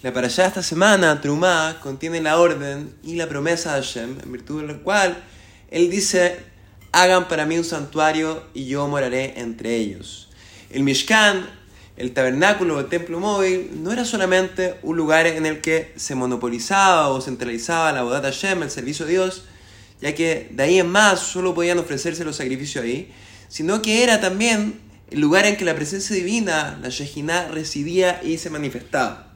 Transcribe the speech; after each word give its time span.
La 0.00 0.12
para 0.12 0.28
allá 0.28 0.46
esta 0.46 0.62
semana, 0.62 1.20
Trumá, 1.20 1.80
contiene 1.82 2.20
la 2.20 2.38
orden 2.38 2.94
y 3.02 3.16
la 3.16 3.28
promesa 3.28 3.74
de 3.74 3.82
Hashem, 3.82 4.20
en 4.22 4.30
virtud 4.30 4.60
de 4.60 4.68
la 4.68 4.78
cual 4.78 5.24
él 5.72 5.90
dice, 5.90 6.38
hagan 6.92 7.26
para 7.26 7.46
mí 7.46 7.58
un 7.58 7.64
santuario 7.64 8.44
y 8.54 8.66
yo 8.66 8.86
moraré 8.86 9.40
entre 9.40 9.74
ellos. 9.74 10.28
El 10.70 10.84
Mishkan, 10.84 11.50
el 11.96 12.14
tabernáculo 12.14 12.76
o 12.76 12.80
el 12.80 12.86
templo 12.86 13.18
móvil, 13.18 13.70
no 13.82 13.90
era 13.90 14.04
solamente 14.04 14.76
un 14.84 14.96
lugar 14.96 15.26
en 15.26 15.46
el 15.46 15.60
que 15.60 15.92
se 15.96 16.14
monopolizaba 16.14 17.08
o 17.08 17.20
centralizaba 17.20 17.90
la 17.90 18.02
boda 18.02 18.20
de 18.20 18.30
Hashem, 18.30 18.62
el 18.62 18.70
servicio 18.70 19.04
a 19.04 19.08
Dios, 19.08 19.46
ya 20.00 20.14
que 20.14 20.48
de 20.52 20.62
ahí 20.62 20.78
en 20.78 20.88
más 20.88 21.18
solo 21.18 21.56
podían 21.56 21.78
ofrecerse 21.78 22.24
los 22.24 22.36
sacrificios 22.36 22.84
ahí, 22.84 23.12
sino 23.48 23.82
que 23.82 24.04
era 24.04 24.20
también 24.20 24.78
el 25.10 25.20
lugar 25.20 25.44
en 25.44 25.56
que 25.56 25.64
la 25.64 25.74
presencia 25.74 26.14
divina, 26.14 26.78
la 26.80 26.88
Shejinah, 26.88 27.48
residía 27.48 28.20
y 28.22 28.38
se 28.38 28.48
manifestaba. 28.48 29.27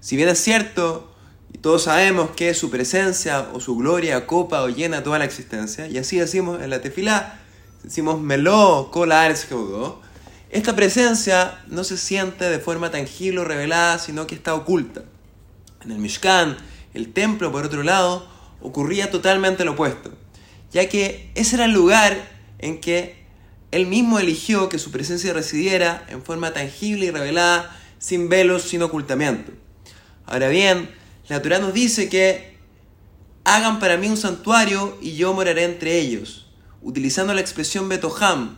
Si 0.00 0.16
bien 0.16 0.28
es 0.28 0.38
cierto, 0.38 1.14
y 1.52 1.58
todos 1.58 1.84
sabemos 1.84 2.30
que 2.30 2.54
su 2.54 2.70
presencia 2.70 3.48
o 3.52 3.60
su 3.60 3.76
gloria 3.76 4.26
copa 4.26 4.62
o 4.62 4.68
llena 4.68 5.02
toda 5.02 5.18
la 5.18 5.24
existencia, 5.24 5.88
y 5.88 5.98
así 5.98 6.18
decimos 6.18 6.62
en 6.62 6.70
la 6.70 6.80
tefilá, 6.80 7.38
decimos 7.82 8.20
meló 8.20 8.90
kol 8.90 9.12
esta 10.50 10.74
presencia 10.74 11.60
no 11.68 11.84
se 11.84 11.96
siente 11.96 12.50
de 12.50 12.58
forma 12.58 12.90
tangible 12.90 13.40
o 13.40 13.44
revelada, 13.44 14.00
sino 14.00 14.26
que 14.26 14.34
está 14.34 14.54
oculta. 14.54 15.04
En 15.84 15.92
el 15.92 15.98
Mishkan, 15.98 16.56
el 16.92 17.12
templo, 17.12 17.52
por 17.52 17.64
otro 17.64 17.84
lado, 17.84 18.28
ocurría 18.60 19.12
totalmente 19.12 19.64
lo 19.64 19.72
opuesto, 19.72 20.12
ya 20.72 20.88
que 20.88 21.30
ese 21.36 21.54
era 21.54 21.66
el 21.66 21.70
lugar 21.70 22.16
en 22.58 22.80
que 22.80 23.24
él 23.70 23.86
mismo 23.86 24.18
eligió 24.18 24.68
que 24.68 24.80
su 24.80 24.90
presencia 24.90 25.32
residiera 25.32 26.04
en 26.08 26.24
forma 26.24 26.52
tangible 26.52 27.06
y 27.06 27.10
revelada, 27.12 27.70
sin 28.00 28.28
velos, 28.28 28.62
sin 28.62 28.82
ocultamiento. 28.82 29.52
Ahora 30.30 30.48
bien, 30.48 30.88
la 31.28 31.42
Torah 31.42 31.58
nos 31.58 31.74
dice 31.74 32.08
que 32.08 32.54
hagan 33.42 33.80
para 33.80 33.96
mí 33.96 34.06
un 34.06 34.16
santuario 34.16 34.96
y 35.02 35.16
yo 35.16 35.34
moraré 35.34 35.64
entre 35.64 35.98
ellos, 35.98 36.46
utilizando 36.82 37.34
la 37.34 37.40
expresión 37.40 37.88
Betoham. 37.88 38.56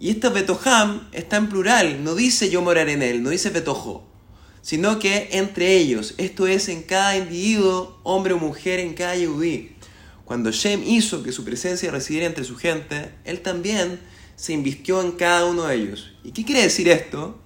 Y 0.00 0.08
esta 0.08 0.30
Betoham 0.30 1.06
está 1.12 1.36
en 1.36 1.50
plural, 1.50 2.02
no 2.02 2.14
dice 2.14 2.48
yo 2.48 2.62
moraré 2.62 2.92
en 2.92 3.02
él, 3.02 3.22
no 3.22 3.28
dice 3.28 3.50
Betojo, 3.50 4.08
sino 4.62 4.98
que 4.98 5.28
entre 5.32 5.76
ellos, 5.76 6.14
esto 6.16 6.46
es 6.46 6.70
en 6.70 6.82
cada 6.82 7.18
individuo, 7.18 8.00
hombre 8.02 8.32
o 8.32 8.38
mujer, 8.38 8.80
en 8.80 8.94
cada 8.94 9.16
yudí. 9.16 9.76
Cuando 10.24 10.50
Shem 10.50 10.82
hizo 10.82 11.22
que 11.22 11.32
su 11.32 11.44
presencia 11.44 11.90
residiera 11.90 12.24
entre 12.24 12.44
su 12.44 12.56
gente, 12.56 13.12
él 13.26 13.40
también 13.40 14.00
se 14.36 14.54
invistió 14.54 15.02
en 15.02 15.12
cada 15.12 15.44
uno 15.44 15.64
de 15.64 15.74
ellos. 15.74 16.10
¿Y 16.24 16.32
qué 16.32 16.46
quiere 16.46 16.62
decir 16.62 16.88
esto? 16.88 17.38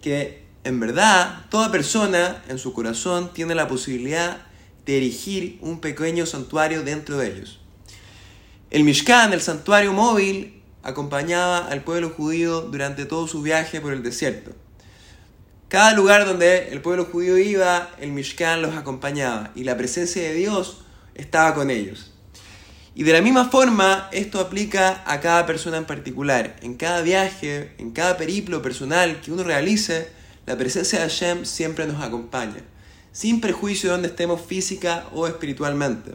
Que 0.00 0.42
en 0.64 0.78
verdad, 0.78 1.46
toda 1.50 1.72
persona 1.72 2.42
en 2.48 2.58
su 2.58 2.72
corazón 2.72 3.32
tiene 3.32 3.54
la 3.54 3.68
posibilidad 3.68 4.42
de 4.86 4.96
erigir 4.96 5.58
un 5.60 5.80
pequeño 5.80 6.26
santuario 6.26 6.82
dentro 6.82 7.18
de 7.18 7.32
ellos. 7.32 7.60
El 8.70 8.84
Mishkan, 8.84 9.32
el 9.32 9.40
santuario 9.40 9.92
móvil, 9.92 10.62
acompañaba 10.82 11.58
al 11.58 11.82
pueblo 11.82 12.10
judío 12.10 12.62
durante 12.62 13.04
todo 13.04 13.26
su 13.26 13.42
viaje 13.42 13.80
por 13.80 13.92
el 13.92 14.02
desierto. 14.02 14.52
Cada 15.68 15.94
lugar 15.94 16.26
donde 16.26 16.68
el 16.68 16.80
pueblo 16.80 17.06
judío 17.06 17.38
iba, 17.38 17.90
el 18.00 18.12
Mishkan 18.12 18.62
los 18.62 18.76
acompañaba 18.76 19.50
y 19.54 19.64
la 19.64 19.76
presencia 19.76 20.22
de 20.22 20.34
Dios 20.34 20.82
estaba 21.14 21.54
con 21.54 21.70
ellos. 21.70 22.12
Y 22.94 23.04
de 23.04 23.12
la 23.14 23.22
misma 23.22 23.48
forma, 23.48 24.08
esto 24.12 24.38
aplica 24.38 25.02
a 25.06 25.20
cada 25.20 25.46
persona 25.46 25.78
en 25.78 25.86
particular. 25.86 26.56
En 26.60 26.74
cada 26.74 27.00
viaje, 27.00 27.74
en 27.78 27.92
cada 27.92 28.18
periplo 28.18 28.60
personal 28.60 29.20
que 29.22 29.32
uno 29.32 29.44
realice, 29.44 30.10
la 30.46 30.56
presencia 30.58 30.98
de 30.98 31.04
Hashem 31.08 31.44
siempre 31.44 31.86
nos 31.86 32.02
acompaña, 32.02 32.62
sin 33.12 33.40
prejuicio 33.40 33.88
de 33.88 33.92
donde 33.92 34.08
estemos 34.08 34.40
física 34.40 35.06
o 35.12 35.26
espiritualmente. 35.26 36.12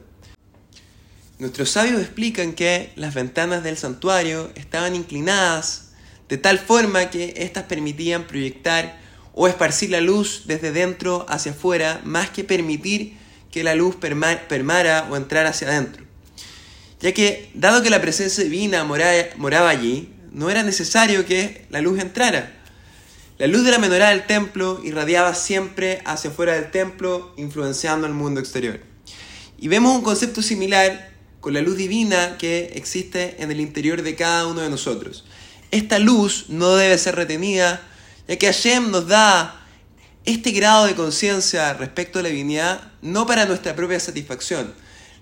Nuestros 1.39 1.70
sabios 1.70 2.02
explican 2.02 2.53
que 2.53 2.92
las 2.95 3.14
ventanas 3.14 3.64
del 3.64 3.77
santuario 3.77 4.52
estaban 4.55 4.95
inclinadas 4.95 5.89
de 6.30 6.37
tal 6.37 6.60
forma 6.60 7.10
que 7.10 7.36
éstas 7.37 7.64
permitían 7.66 8.26
proyectar 8.26 8.99
o 9.33 9.48
esparcir 9.48 9.92
la 9.92 10.02
luz 10.02 10.43
desde 10.45 10.71
dentro 10.71 11.26
hacia 11.30 11.52
afuera, 11.52 12.02
más 12.04 12.32
que 12.32 12.43
permitir 12.43 13.17
que 13.52 13.64
la 13.64 13.76
luz 13.76 13.95
permara 13.95 15.08
o 15.10 15.16
entrara 15.16 15.49
hacia 15.49 15.67
adentro. 15.67 16.04
Ya 16.99 17.14
que, 17.14 17.52
dado 17.54 17.83
que 17.83 17.92
la 17.92 18.02
presencia 18.02 18.43
divina 18.43 18.83
moraba 18.83 19.70
allí, 19.70 20.11
no 20.32 20.49
era 20.49 20.64
necesario 20.64 21.26
que 21.26 21.66
la 21.70 21.82
luz 21.82 21.99
entrara, 21.99 22.57
la 23.37 23.45
luz 23.45 23.64
de 23.64 23.71
la 23.71 23.77
menorá 23.77 24.09
del 24.09 24.25
templo 24.25 24.81
irradiaba 24.83 25.36
siempre 25.36 26.02
hacia 26.05 26.31
afuera 26.31 26.53
del 26.53 26.71
templo, 26.71 27.33
influenciando 27.37 28.08
el 28.08 28.14
mundo 28.14 28.39
exterior. 28.39 28.80
Y 29.59 29.67
vemos 29.67 29.95
un 29.95 30.02
concepto 30.02 30.42
similar 30.42 31.11
con 31.39 31.53
la 31.53 31.61
luz 31.61 31.77
divina 31.77 32.37
que 32.39 32.71
existe 32.73 33.36
en 33.39 33.52
el 33.52 33.59
interior 33.59 34.02
de 34.02 34.15
cada 34.15 34.48
uno 34.48 34.61
de 34.61 34.71
nosotros. 34.71 35.23
Esta 35.70 35.99
luz 35.99 36.45
no 36.49 36.75
debe 36.75 36.98
ser 36.98 37.15
retenida, 37.15 37.81
ya 38.27 38.37
que 38.37 38.48
Hashem 38.48 38.89
nos 38.89 39.08
da 39.08 39.67
este 40.25 40.52
grado 40.52 40.87
de 40.87 40.95
conciencia 40.95 41.73
respecto 41.73 42.19
a 42.19 42.23
la 42.23 42.30
divinidad 42.30 42.92
no 43.04 43.27
para 43.27 43.45
nuestra 43.45 43.75
propia 43.75 43.99
satisfacción. 43.99 44.73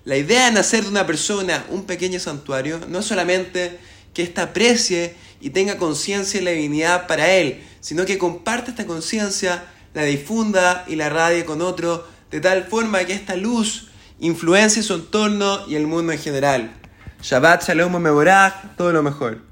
La 0.04 0.16
idea 0.16 0.46
de 0.46 0.52
nacer 0.52 0.84
de 0.84 0.88
una 0.88 1.06
persona 1.06 1.66
un 1.68 1.84
pequeño 1.84 2.18
santuario 2.18 2.80
no 2.88 3.00
es 3.00 3.04
solamente 3.04 3.78
que 4.14 4.22
ésta 4.22 4.42
aprecie 4.44 5.14
y 5.40 5.50
tenga 5.50 5.76
conciencia 5.76 6.40
de 6.40 6.44
la 6.44 6.52
divinidad 6.52 7.06
para 7.06 7.30
él, 7.30 7.62
sino 7.86 8.04
que 8.04 8.18
comparte 8.18 8.72
esta 8.72 8.84
conciencia, 8.84 9.64
la 9.94 10.02
difunda 10.02 10.84
y 10.88 10.96
la 10.96 11.08
radie 11.08 11.44
con 11.44 11.62
otro, 11.62 12.04
de 12.32 12.40
tal 12.40 12.64
forma 12.64 13.04
que 13.04 13.12
esta 13.12 13.36
luz 13.36 13.92
influencie 14.18 14.82
su 14.82 14.94
entorno 14.94 15.60
y 15.68 15.76
el 15.76 15.86
mundo 15.86 16.12
en 16.12 16.18
general. 16.18 16.72
Shabbat 17.22 17.62
Shalom 17.64 17.96
Mevorach, 18.02 18.74
todo 18.76 18.92
lo 18.92 19.04
mejor. 19.04 19.46